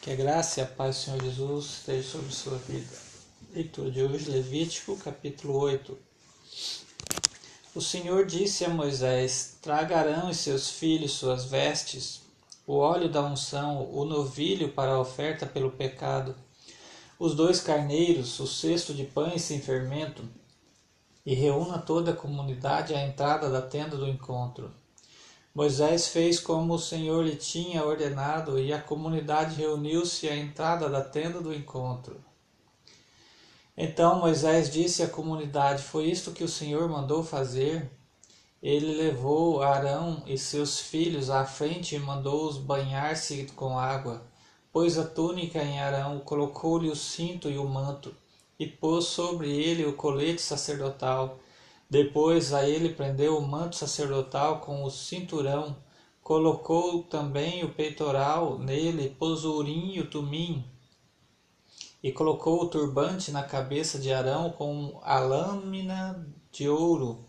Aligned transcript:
Que 0.00 0.12
a 0.12 0.16
graça 0.16 0.60
e 0.60 0.62
a 0.62 0.66
paz 0.66 0.96
do 0.96 1.02
Senhor 1.02 1.22
Jesus 1.22 1.64
esteja 1.66 2.08
sobre 2.08 2.32
sua 2.32 2.56
vida. 2.56 2.88
Leitura 3.52 3.90
de 3.90 4.02
hoje, 4.02 4.30
Levítico, 4.30 4.96
capítulo 4.96 5.58
8. 5.58 5.98
O 7.74 7.82
Senhor 7.82 8.24
disse 8.24 8.64
a 8.64 8.70
Moisés: 8.70 9.58
Traga 9.60 9.98
Arão 9.98 10.30
e 10.30 10.34
seus 10.34 10.70
filhos 10.70 11.12
suas 11.12 11.44
vestes, 11.44 12.22
o 12.66 12.78
óleo 12.78 13.10
da 13.10 13.20
unção, 13.20 13.92
o 13.92 14.06
novilho 14.06 14.72
para 14.72 14.92
a 14.92 15.00
oferta 15.00 15.44
pelo 15.44 15.70
pecado, 15.70 16.34
os 17.18 17.34
dois 17.34 17.60
carneiros, 17.60 18.40
o 18.40 18.46
cesto 18.46 18.94
de 18.94 19.04
pães 19.04 19.42
sem 19.42 19.60
fermento, 19.60 20.26
e 21.26 21.34
reúna 21.34 21.76
toda 21.76 22.12
a 22.12 22.16
comunidade 22.16 22.94
à 22.94 23.06
entrada 23.06 23.50
da 23.50 23.60
tenda 23.60 23.98
do 23.98 24.08
encontro. 24.08 24.79
Moisés 25.52 26.06
fez 26.06 26.38
como 26.38 26.74
o 26.74 26.78
Senhor 26.78 27.24
lhe 27.24 27.34
tinha 27.34 27.84
ordenado, 27.84 28.58
e 28.58 28.72
a 28.72 28.80
comunidade 28.80 29.56
reuniu-se 29.56 30.28
à 30.28 30.36
entrada 30.36 30.88
da 30.88 31.02
tenda 31.02 31.40
do 31.40 31.52
encontro. 31.52 32.20
Então 33.76 34.20
Moisés 34.20 34.70
disse 34.70 35.02
à 35.02 35.08
comunidade: 35.08 35.82
Foi 35.82 36.04
isto 36.06 36.32
que 36.32 36.44
o 36.44 36.48
Senhor 36.48 36.88
mandou 36.88 37.24
fazer? 37.24 37.90
Ele 38.62 38.94
levou 38.94 39.62
Arão 39.62 40.22
e 40.26 40.36
seus 40.36 40.78
filhos 40.78 41.30
à 41.30 41.44
frente 41.44 41.96
e 41.96 41.98
mandou-os 41.98 42.58
banhar-se 42.58 43.46
com 43.56 43.78
água. 43.78 44.22
Pôs 44.70 44.98
a 44.98 45.04
túnica 45.04 45.62
em 45.62 45.80
Arão, 45.80 46.20
colocou-lhe 46.20 46.90
o 46.90 46.94
cinto 46.94 47.50
e 47.50 47.58
o 47.58 47.66
manto, 47.66 48.14
e 48.58 48.66
pôs 48.66 49.06
sobre 49.06 49.50
ele 49.50 49.84
o 49.84 49.94
colete 49.94 50.42
sacerdotal 50.42 51.40
depois 51.90 52.54
a 52.54 52.68
ele 52.68 52.94
prendeu 52.94 53.36
o 53.36 53.46
manto 53.46 53.74
sacerdotal 53.74 54.60
com 54.60 54.84
o 54.84 54.90
cinturão, 54.90 55.76
colocou 56.22 57.02
também 57.02 57.64
o 57.64 57.74
peitoral 57.74 58.60
nele, 58.60 59.16
pôs 59.18 59.44
o 59.44 59.56
urim 59.56 59.94
e 59.94 60.00
o 60.00 60.08
tumim, 60.08 60.64
e 62.00 62.12
colocou 62.12 62.62
o 62.62 62.68
turbante 62.68 63.32
na 63.32 63.42
cabeça 63.42 63.98
de 63.98 64.12
Arão 64.12 64.50
com 64.50 65.00
a 65.02 65.18
lâmina 65.18 66.24
de 66.52 66.68
ouro, 66.68 67.26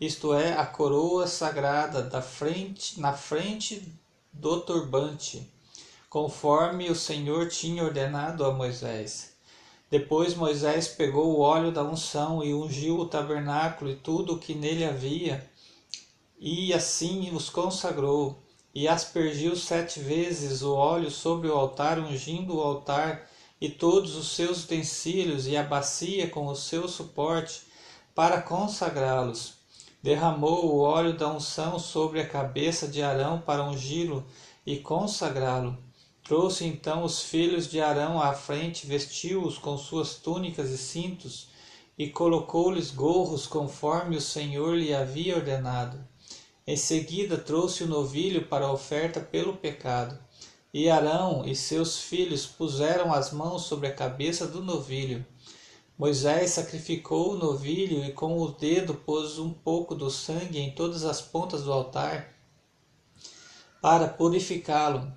isto 0.00 0.34
é, 0.34 0.54
a 0.54 0.66
coroa 0.66 1.28
sagrada 1.28 2.02
da 2.02 2.20
frente, 2.20 2.98
na 2.98 3.12
frente 3.12 3.94
do 4.32 4.60
turbante, 4.60 5.48
conforme 6.08 6.90
o 6.90 6.96
Senhor 6.96 7.48
tinha 7.48 7.84
ordenado 7.84 8.44
a 8.44 8.52
Moisés. 8.52 9.29
Depois 9.90 10.36
Moisés 10.36 10.86
pegou 10.86 11.36
o 11.36 11.40
óleo 11.40 11.72
da 11.72 11.82
unção 11.82 12.44
e 12.44 12.54
ungiu 12.54 13.00
o 13.00 13.06
tabernáculo 13.06 13.90
e 13.90 13.96
tudo 13.96 14.34
o 14.34 14.38
que 14.38 14.54
nele 14.54 14.84
havia, 14.84 15.44
e 16.38 16.72
assim 16.72 17.34
os 17.34 17.50
consagrou, 17.50 18.38
e 18.72 18.86
aspergiu 18.86 19.56
sete 19.56 19.98
vezes 19.98 20.62
o 20.62 20.72
óleo 20.72 21.10
sobre 21.10 21.48
o 21.48 21.54
altar, 21.54 21.98
ungindo 21.98 22.58
o 22.58 22.62
altar 22.62 23.28
e 23.60 23.68
todos 23.68 24.14
os 24.14 24.28
seus 24.28 24.62
utensílios 24.62 25.48
e 25.48 25.56
a 25.56 25.64
bacia 25.64 26.30
com 26.30 26.46
o 26.46 26.54
seu 26.54 26.86
suporte, 26.86 27.62
para 28.14 28.40
consagrá-los. 28.40 29.54
Derramou 30.00 30.66
o 30.66 30.78
óleo 30.78 31.14
da 31.14 31.28
unção 31.28 31.80
sobre 31.80 32.20
a 32.20 32.28
cabeça 32.28 32.86
de 32.86 33.02
Arão 33.02 33.40
para 33.40 33.64
ungí-lo 33.64 34.24
e 34.64 34.76
consagrá-lo 34.76 35.76
Trouxe 36.30 36.64
então 36.64 37.02
os 37.02 37.24
filhos 37.24 37.68
de 37.68 37.80
Arão 37.80 38.22
à 38.22 38.32
frente, 38.32 38.86
vestiu-os 38.86 39.58
com 39.58 39.76
suas 39.76 40.14
túnicas 40.14 40.70
e 40.70 40.78
cintos, 40.78 41.48
e 41.98 42.08
colocou-lhes 42.08 42.92
gorros 42.92 43.48
conforme 43.48 44.16
o 44.16 44.20
Senhor 44.20 44.76
lhe 44.76 44.94
havia 44.94 45.34
ordenado. 45.34 45.98
Em 46.64 46.76
seguida 46.76 47.36
trouxe 47.36 47.82
o 47.82 47.88
novilho 47.88 48.46
para 48.46 48.66
a 48.66 48.72
oferta 48.72 49.18
pelo 49.18 49.56
pecado. 49.56 50.16
E 50.72 50.88
Arão 50.88 51.44
e 51.44 51.56
seus 51.56 51.98
filhos 51.98 52.46
puseram 52.46 53.12
as 53.12 53.32
mãos 53.32 53.62
sobre 53.62 53.88
a 53.88 53.92
cabeça 53.92 54.46
do 54.46 54.62
novilho. 54.62 55.26
Moisés 55.98 56.52
sacrificou 56.52 57.32
o 57.32 57.38
novilho 57.38 58.04
e 58.04 58.12
com 58.12 58.38
o 58.38 58.52
dedo 58.52 58.94
pôs 58.94 59.36
um 59.40 59.52
pouco 59.52 59.96
do 59.96 60.08
sangue 60.08 60.60
em 60.60 60.70
todas 60.70 61.02
as 61.04 61.20
pontas 61.20 61.64
do 61.64 61.72
altar 61.72 62.36
para 63.80 64.06
purificá-lo 64.06 65.10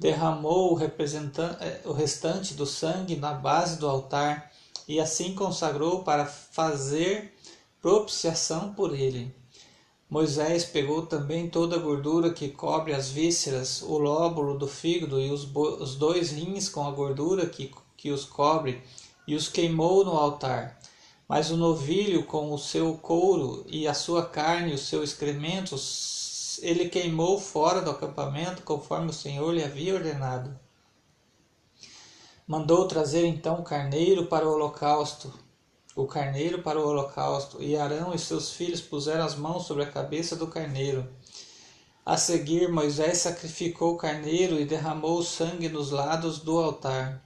derramou 0.00 0.74
o, 0.74 0.82
eh, 0.82 1.80
o 1.84 1.92
restante 1.92 2.54
do 2.54 2.64
sangue 2.64 3.16
na 3.16 3.34
base 3.34 3.78
do 3.78 3.86
altar 3.86 4.50
e 4.88 4.98
assim 4.98 5.34
consagrou 5.34 6.02
para 6.02 6.24
fazer 6.24 7.34
propiciação 7.82 8.72
por 8.72 8.98
ele. 8.98 9.32
Moisés 10.08 10.64
pegou 10.64 11.04
também 11.04 11.50
toda 11.50 11.76
a 11.76 11.78
gordura 11.78 12.32
que 12.32 12.48
cobre 12.48 12.94
as 12.94 13.10
vísceras, 13.10 13.82
o 13.82 13.98
lóbulo 13.98 14.58
do 14.58 14.66
fígado 14.66 15.20
e 15.20 15.30
os, 15.30 15.46
os 15.54 15.94
dois 15.94 16.32
rins 16.32 16.68
com 16.68 16.88
a 16.88 16.90
gordura 16.90 17.46
que, 17.46 17.70
que 17.94 18.10
os 18.10 18.24
cobre, 18.24 18.82
e 19.28 19.34
os 19.34 19.48
queimou 19.48 20.02
no 20.02 20.12
altar. 20.12 20.80
Mas 21.28 21.50
o 21.50 21.56
novilho 21.56 22.24
com 22.24 22.52
o 22.52 22.58
seu 22.58 22.94
couro 22.94 23.64
e 23.68 23.86
a 23.86 23.94
sua 23.94 24.24
carne 24.24 24.72
e 24.72 24.74
o 24.74 24.78
seu 24.78 25.04
excremento 25.04 25.76
ele 26.62 26.88
queimou 26.88 27.38
fora 27.38 27.80
do 27.80 27.90
acampamento, 27.90 28.62
conforme 28.62 29.10
o 29.10 29.12
Senhor 29.12 29.52
lhe 29.52 29.62
havia 29.62 29.94
ordenado. 29.94 30.58
Mandou 32.46 32.88
trazer 32.88 33.26
então 33.26 33.60
o 33.60 33.64
carneiro 33.64 34.26
para 34.26 34.46
o 34.46 34.52
holocausto, 34.52 35.32
o 35.94 36.06
carneiro 36.06 36.62
para 36.62 36.80
o 36.80 36.86
holocausto, 36.86 37.62
e 37.62 37.76
Arão 37.76 38.14
e 38.14 38.18
seus 38.18 38.52
filhos 38.52 38.80
puseram 38.80 39.24
as 39.24 39.36
mãos 39.36 39.66
sobre 39.66 39.84
a 39.84 39.90
cabeça 39.90 40.34
do 40.34 40.46
carneiro. 40.46 41.08
A 42.04 42.16
seguir, 42.16 42.68
Moisés 42.68 43.18
sacrificou 43.18 43.94
o 43.94 43.96
carneiro 43.96 44.58
e 44.58 44.64
derramou 44.64 45.18
o 45.18 45.24
sangue 45.24 45.68
nos 45.68 45.90
lados 45.90 46.40
do 46.40 46.58
altar. 46.58 47.22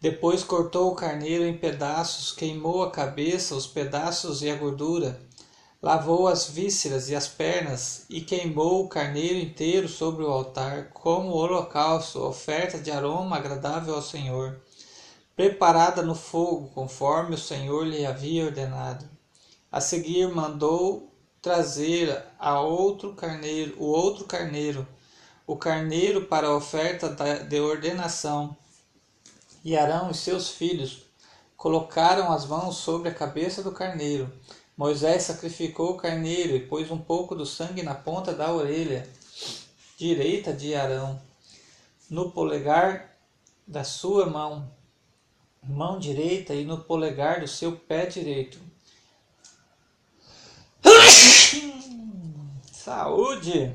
Depois 0.00 0.42
cortou 0.42 0.90
o 0.90 0.96
carneiro 0.96 1.44
em 1.44 1.56
pedaços, 1.56 2.32
queimou 2.32 2.82
a 2.82 2.90
cabeça, 2.90 3.54
os 3.54 3.66
pedaços 3.66 4.42
e 4.42 4.50
a 4.50 4.56
gordura 4.56 5.20
lavou 5.82 6.28
as 6.28 6.46
vísceras 6.46 7.08
e 7.08 7.16
as 7.16 7.26
pernas 7.26 8.04
e 8.10 8.20
queimou 8.20 8.84
o 8.84 8.88
carneiro 8.88 9.38
inteiro 9.38 9.88
sobre 9.88 10.22
o 10.22 10.30
altar, 10.30 10.90
como 10.90 11.32
holocausto, 11.32 12.22
oferta 12.22 12.78
de 12.78 12.90
aroma 12.90 13.36
agradável 13.36 13.94
ao 13.94 14.02
Senhor, 14.02 14.60
preparada 15.34 16.02
no 16.02 16.14
fogo, 16.14 16.68
conforme 16.74 17.34
o 17.34 17.38
Senhor 17.38 17.86
lhe 17.86 18.04
havia 18.04 18.44
ordenado. 18.44 19.08
A 19.72 19.80
seguir 19.80 20.28
mandou 20.28 21.10
trazer 21.40 22.24
a 22.38 22.60
outro 22.60 23.14
carneiro, 23.14 23.74
o 23.78 23.86
outro 23.86 24.26
carneiro, 24.26 24.86
o 25.46 25.56
carneiro 25.56 26.26
para 26.26 26.48
a 26.48 26.56
oferta 26.56 27.08
de 27.08 27.58
ordenação. 27.58 28.54
E 29.64 29.76
Arão 29.76 30.10
e 30.10 30.14
seus 30.14 30.50
filhos 30.50 31.06
colocaram 31.56 32.30
as 32.32 32.46
mãos 32.46 32.76
sobre 32.76 33.08
a 33.08 33.14
cabeça 33.14 33.62
do 33.62 33.72
carneiro 33.72 34.30
Moisés 34.76 35.24
sacrificou 35.24 35.90
o 35.90 35.96
carneiro 35.96 36.56
e 36.56 36.66
pôs 36.66 36.90
um 36.90 36.98
pouco 36.98 37.34
do 37.34 37.44
sangue 37.44 37.82
na 37.82 37.94
ponta 37.94 38.32
da 38.32 38.52
orelha 38.52 39.08
direita 39.96 40.52
de 40.52 40.74
Arão, 40.74 41.20
no 42.08 42.32
polegar 42.32 43.14
da 43.66 43.84
sua 43.84 44.24
mão, 44.26 44.72
mão 45.62 45.98
direita 45.98 46.54
e 46.54 46.64
no 46.64 46.82
polegar 46.82 47.40
do 47.40 47.46
seu 47.46 47.76
pé 47.76 48.06
direito. 48.06 48.58
Saúde! 52.72 53.72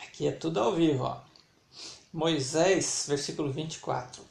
Aqui 0.00 0.28
é 0.28 0.32
tudo 0.32 0.60
ao 0.60 0.72
vivo, 0.74 1.02
ó. 1.04 1.20
Moisés, 2.12 3.04
versículo 3.08 3.52
24. 3.52 4.22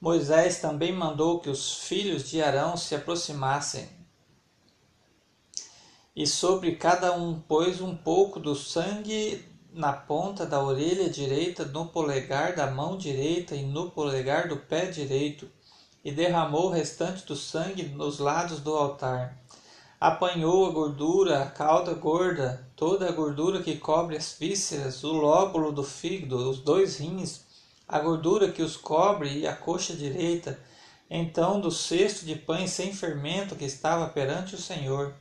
Moisés 0.00 0.58
também 0.60 0.92
mandou 0.92 1.38
que 1.38 1.48
os 1.48 1.84
filhos 1.84 2.28
de 2.28 2.42
Arão 2.42 2.76
se 2.76 2.94
aproximassem 2.94 3.88
e 6.14 6.26
sobre 6.26 6.76
cada 6.76 7.12
um 7.12 7.40
pôs 7.40 7.80
um 7.80 7.96
pouco 7.96 8.38
do 8.38 8.54
sangue 8.54 9.42
na 9.72 9.92
ponta 9.92 10.44
da 10.44 10.62
orelha 10.62 11.08
direita, 11.08 11.64
no 11.64 11.86
polegar 11.86 12.54
da 12.54 12.70
mão 12.70 12.98
direita 12.98 13.56
e 13.56 13.64
no 13.64 13.90
polegar 13.90 14.46
do 14.46 14.58
pé 14.58 14.86
direito, 14.86 15.48
e 16.04 16.12
derramou 16.12 16.66
o 16.66 16.70
restante 16.70 17.24
do 17.24 17.34
sangue 17.34 17.84
nos 17.84 18.18
lados 18.18 18.60
do 18.60 18.76
altar. 18.76 19.38
Apanhou 19.98 20.66
a 20.66 20.72
gordura, 20.72 21.42
a 21.42 21.46
cauda 21.46 21.94
gorda, 21.94 22.68
toda 22.76 23.08
a 23.08 23.12
gordura 23.12 23.62
que 23.62 23.78
cobre 23.78 24.16
as 24.16 24.36
vísceras, 24.38 25.02
o 25.04 25.12
lóbulo 25.12 25.72
do 25.72 25.82
fígado, 25.82 26.50
os 26.50 26.58
dois 26.58 26.98
rins, 26.98 27.46
a 27.88 27.98
gordura 27.98 28.50
que 28.50 28.62
os 28.62 28.76
cobre 28.76 29.38
e 29.38 29.46
a 29.46 29.56
coxa 29.56 29.94
direita, 29.94 30.58
então 31.08 31.60
do 31.60 31.70
cesto 31.70 32.26
de 32.26 32.34
pães 32.34 32.70
sem 32.70 32.92
fermento 32.92 33.54
que 33.54 33.64
estava 33.64 34.08
perante 34.08 34.54
o 34.54 34.60
Senhor 34.60 35.14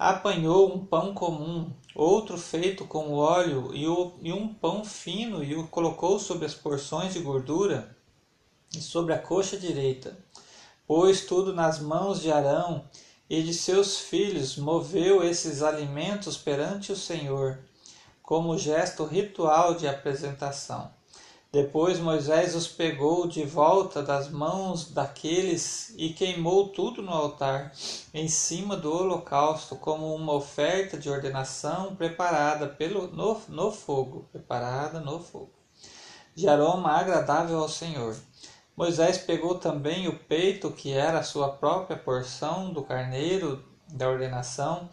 apanhou 0.00 0.74
um 0.74 0.86
pão 0.86 1.12
comum, 1.12 1.70
outro 1.94 2.38
feito 2.38 2.86
com 2.86 3.12
óleo 3.12 3.74
e, 3.74 3.86
o, 3.86 4.14
e 4.22 4.32
um 4.32 4.48
pão 4.48 4.82
fino 4.82 5.44
e 5.44 5.54
o 5.54 5.68
colocou 5.68 6.18
sobre 6.18 6.46
as 6.46 6.54
porções 6.54 7.12
de 7.12 7.20
gordura 7.20 7.94
e 8.74 8.80
sobre 8.80 9.12
a 9.12 9.18
coxa 9.18 9.58
direita. 9.58 10.16
Pôs 10.86 11.26
tudo 11.26 11.52
nas 11.52 11.80
mãos 11.80 12.18
de 12.18 12.32
Arão 12.32 12.88
e 13.28 13.42
de 13.42 13.52
seus 13.52 13.98
filhos, 13.98 14.56
moveu 14.56 15.22
esses 15.22 15.62
alimentos 15.62 16.38
perante 16.38 16.90
o 16.92 16.96
Senhor, 16.96 17.58
como 18.22 18.56
gesto 18.56 19.04
ritual 19.04 19.74
de 19.74 19.86
apresentação. 19.86 20.90
Depois 21.52 21.98
Moisés 21.98 22.54
os 22.54 22.68
pegou 22.68 23.26
de 23.26 23.42
volta 23.42 24.04
das 24.04 24.30
mãos 24.30 24.92
daqueles 24.92 25.92
e 25.96 26.10
queimou 26.10 26.68
tudo 26.68 27.02
no 27.02 27.10
altar, 27.10 27.72
em 28.14 28.28
cima 28.28 28.76
do 28.76 28.94
holocausto, 28.94 29.74
como 29.74 30.14
uma 30.14 30.32
oferta 30.32 30.96
de 30.96 31.10
ordenação 31.10 31.96
preparada 31.96 32.68
pelo, 32.68 33.08
no, 33.08 33.36
no 33.48 33.72
fogo, 33.72 34.28
preparada 34.30 35.00
no 35.00 35.18
fogo, 35.18 35.50
de 36.36 36.48
aroma 36.48 36.92
agradável 36.92 37.58
ao 37.58 37.68
Senhor. 37.68 38.16
Moisés 38.76 39.18
pegou 39.18 39.56
também 39.56 40.06
o 40.06 40.16
peito, 40.16 40.70
que 40.70 40.92
era 40.92 41.18
a 41.18 41.24
sua 41.24 41.48
própria 41.48 41.98
porção 41.98 42.72
do 42.72 42.84
carneiro 42.84 43.64
da 43.88 44.08
ordenação, 44.08 44.88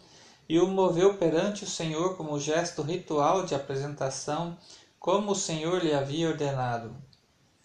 e 0.48 0.58
o 0.58 0.66
moveu 0.66 1.14
perante 1.14 1.62
o 1.62 1.68
Senhor 1.68 2.16
como 2.16 2.40
gesto 2.40 2.82
ritual 2.82 3.44
de 3.44 3.54
apresentação 3.54 4.58
como 4.98 5.32
o 5.32 5.36
Senhor 5.36 5.82
lhe 5.82 5.94
havia 5.94 6.28
ordenado. 6.28 6.96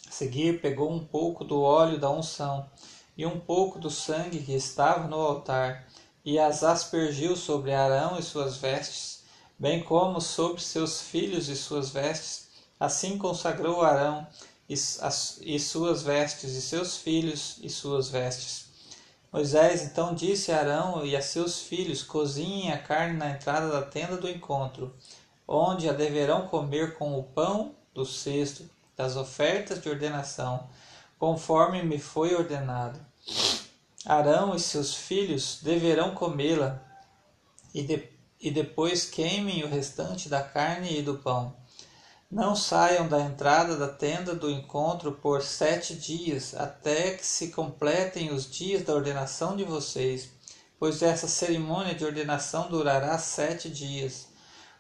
A 0.08 0.12
seguir, 0.12 0.62
pegou 0.62 0.92
um 0.92 1.04
pouco 1.04 1.44
do 1.44 1.62
óleo 1.62 2.00
da 2.00 2.10
unção 2.10 2.70
e 3.18 3.26
um 3.26 3.40
pouco 3.40 3.80
do 3.80 3.90
sangue 3.90 4.40
que 4.40 4.54
estava 4.54 5.08
no 5.08 5.18
altar, 5.18 5.88
e 6.26 6.40
as 6.40 6.64
aspergiu 6.64 7.36
sobre 7.36 7.74
Arão 7.74 8.18
e 8.18 8.24
suas 8.24 8.58
vestes, 8.58 9.24
bem 9.58 9.84
como 9.84 10.22
sobre 10.22 10.62
seus 10.62 11.02
filhos 11.02 11.50
e 11.50 11.56
suas 11.56 11.90
vestes. 11.90 12.48
Assim 12.80 13.18
consagrou 13.18 13.82
Arão 13.82 14.26
e, 14.70 14.74
e 14.74 15.60
suas 15.60 16.02
vestes, 16.04 16.52
e 16.56 16.62
seus 16.62 16.98
filhos 16.98 17.58
e 17.62 17.70
suas 17.70 18.10
vestes. 18.10 18.68
Moisés 19.32 19.82
então 19.82 20.14
disse 20.14 20.52
a 20.52 20.60
Arão 20.60 21.06
e 21.06 21.16
a 21.16 21.22
seus 21.22 21.62
filhos: 21.62 22.04
Cozinhem 22.04 22.72
a 22.72 22.78
carne 22.78 23.18
na 23.18 23.32
entrada 23.32 23.68
da 23.68 23.82
tenda 23.82 24.16
do 24.16 24.30
encontro 24.30 24.94
onde 25.48 25.90
a 25.90 25.94
deverão 25.94 26.48
comer 26.48 26.96
com 26.96 27.18
o 27.18 27.24
pão 27.24 27.76
do 27.94 28.06
cesto 28.06 28.70
das 28.96 29.16
ofertas 29.16 29.82
de 29.82 29.90
ordenação, 29.90 30.70
conforme 31.18 31.84
me 31.84 32.00
foi 32.00 32.36
ordenado. 32.36 33.00
Arão 34.06 34.56
e 34.56 34.60
seus 34.60 34.94
filhos 34.94 35.60
deverão 35.62 36.14
comê-la, 36.14 36.82
e, 37.74 37.82
de, 37.82 38.10
e 38.40 38.52
depois 38.52 39.06
queimem 39.06 39.64
o 39.64 39.70
restante 39.70 40.30
da 40.30 40.44
carne 40.44 41.00
e 41.00 41.02
do 41.02 41.16
pão. 41.16 41.56
Não 42.30 42.56
saiam 42.56 43.08
da 43.08 43.22
entrada 43.22 43.78
da 43.78 43.88
tenda 43.88 44.34
do 44.34 44.50
encontro 44.50 45.12
por 45.12 45.44
sete 45.44 45.96
dias, 45.96 46.56
até 46.56 47.12
que 47.12 47.26
se 47.26 47.50
completem 47.50 48.34
os 48.34 48.50
dias 48.50 48.84
da 48.84 48.94
ordenação 48.94 49.56
de 49.56 49.64
vocês, 49.64 50.30
pois 50.80 51.02
essa 51.02 51.28
cerimônia 51.28 51.94
de 51.94 52.04
ordenação 52.04 52.70
durará 52.70 53.18
sete 53.18 53.70
dias. 53.70 54.33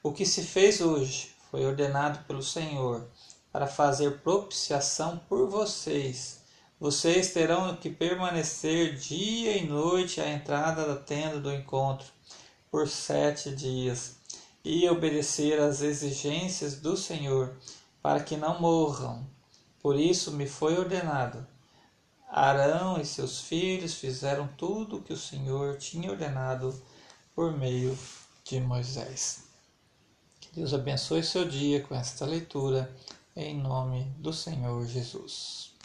O 0.05 0.11
que 0.11 0.25
se 0.25 0.44
fez 0.44 0.81
hoje 0.81 1.33
foi 1.50 1.65
ordenado 1.65 2.25
pelo 2.25 2.44
Senhor 2.44 3.07
para 3.53 3.65
fazer 3.65 4.19
propiciação 4.19 5.17
por 5.29 5.50
vocês. 5.50 6.41
Vocês 6.77 7.31
terão 7.31 7.73
que 7.77 7.89
permanecer 7.89 8.97
dia 8.97 9.55
e 9.55 9.65
noite 9.65 10.19
à 10.19 10.29
entrada 10.29 10.85
da 10.85 10.97
tenda 10.97 11.39
do 11.39 11.53
encontro 11.53 12.05
por 12.69 12.85
sete 12.89 13.55
dias 13.55 14.17
e 14.61 14.89
obedecer 14.89 15.57
às 15.61 15.81
exigências 15.81 16.75
do 16.75 16.97
Senhor 16.97 17.56
para 18.01 18.21
que 18.21 18.35
não 18.35 18.59
morram. 18.59 19.25
Por 19.81 19.97
isso 19.97 20.33
me 20.33 20.45
foi 20.45 20.77
ordenado. 20.77 21.47
Arão 22.29 22.99
e 22.99 23.06
seus 23.06 23.39
filhos 23.39 23.94
fizeram 23.94 24.49
tudo 24.57 24.97
o 24.97 25.01
que 25.01 25.13
o 25.13 25.17
Senhor 25.17 25.77
tinha 25.77 26.11
ordenado 26.11 26.75
por 27.33 27.57
meio 27.57 27.97
de 28.44 28.59
Moisés. 28.59 29.43
Deus 30.55 30.71
abençoe 30.71 31.23
seu 31.23 31.50
dia 31.50 31.81
com 31.81 31.95
esta 31.95 32.27
leitura, 32.27 32.95
em 33.35 33.57
nome 33.57 34.03
do 34.19 34.31
Senhor 34.31 34.85
Jesus. 34.85 35.72